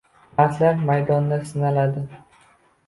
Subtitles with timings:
[0.39, 2.07] Mardlar maydonda sinaladi